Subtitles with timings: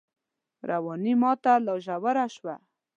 [0.69, 2.55] رواني ماته لا ژوره شوه